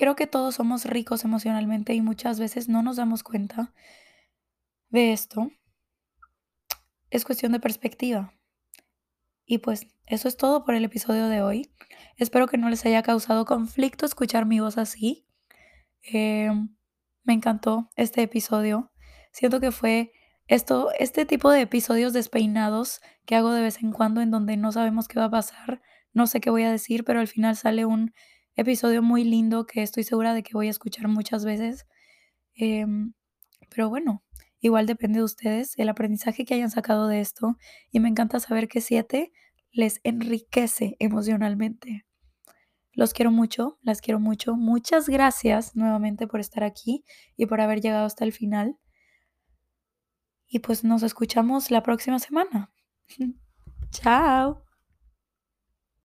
creo 0.00 0.16
que 0.16 0.26
todos 0.26 0.54
somos 0.54 0.86
ricos 0.86 1.24
emocionalmente 1.24 1.92
y 1.92 2.00
muchas 2.00 2.40
veces 2.40 2.70
no 2.70 2.82
nos 2.82 2.96
damos 2.96 3.22
cuenta 3.22 3.74
de 4.88 5.12
esto. 5.12 5.50
Es 7.10 7.26
cuestión 7.26 7.52
de 7.52 7.60
perspectiva. 7.60 8.32
Y 9.44 9.58
pues 9.58 9.88
eso 10.06 10.26
es 10.26 10.38
todo 10.38 10.64
por 10.64 10.74
el 10.74 10.84
episodio 10.84 11.28
de 11.28 11.42
hoy. 11.42 11.70
Espero 12.16 12.46
que 12.46 12.56
no 12.56 12.70
les 12.70 12.86
haya 12.86 13.02
causado 13.02 13.44
conflicto 13.44 14.06
escuchar 14.06 14.46
mi 14.46 14.58
voz 14.58 14.78
así. 14.78 15.26
Em, 16.00 16.74
me 17.22 17.34
encantó 17.34 17.90
este 17.94 18.22
episodio. 18.22 18.90
Siento 19.32 19.60
que 19.60 19.70
fue 19.70 20.12
esto, 20.46 20.92
este 20.98 21.26
tipo 21.26 21.50
de 21.50 21.60
episodios 21.60 22.14
despeinados 22.14 23.02
que 23.26 23.36
hago 23.36 23.52
de 23.52 23.60
vez 23.60 23.82
en 23.82 23.92
cuando 23.92 24.22
en 24.22 24.30
donde 24.30 24.56
no 24.56 24.72
sabemos 24.72 25.08
qué 25.08 25.18
va 25.18 25.26
a 25.26 25.30
pasar, 25.30 25.82
no 26.14 26.26
sé 26.26 26.40
qué 26.40 26.48
voy 26.48 26.62
a 26.62 26.72
decir, 26.72 27.04
pero 27.04 27.20
al 27.20 27.28
final 27.28 27.54
sale 27.54 27.84
un 27.84 28.14
episodio 28.56 29.02
muy 29.02 29.24
lindo 29.24 29.66
que 29.66 29.82
estoy 29.82 30.04
segura 30.04 30.34
de 30.34 30.42
que 30.42 30.54
voy 30.54 30.68
a 30.68 30.70
escuchar 30.70 31.08
muchas 31.08 31.44
veces. 31.44 31.86
Em, 32.54 33.14
pero 33.70 33.88
bueno, 33.88 34.22
igual 34.60 34.86
depende 34.86 35.18
de 35.18 35.24
ustedes 35.24 35.78
el 35.78 35.88
aprendizaje 35.88 36.44
que 36.44 36.54
hayan 36.54 36.70
sacado 36.70 37.08
de 37.08 37.20
esto 37.20 37.56
y 37.90 38.00
me 38.00 38.08
encanta 38.08 38.40
saber 38.40 38.68
que 38.68 38.80
siete 38.80 39.32
les 39.72 40.00
enriquece 40.04 40.96
emocionalmente. 40.98 42.06
Los 42.92 43.14
quiero 43.14 43.30
mucho, 43.30 43.78
las 43.82 44.00
quiero 44.00 44.18
mucho. 44.20 44.56
Muchas 44.56 45.08
gracias 45.08 45.76
nuevamente 45.76 46.26
por 46.26 46.40
estar 46.40 46.64
aquí 46.64 47.04
y 47.36 47.46
por 47.46 47.60
haber 47.60 47.80
llegado 47.80 48.04
hasta 48.04 48.24
el 48.24 48.32
final. 48.32 48.76
Y 50.48 50.58
pues 50.58 50.82
nos 50.82 51.02
escuchamos 51.04 51.70
la 51.70 51.82
próxima 51.82 52.18
semana. 52.18 52.72
Chao. 53.90 54.69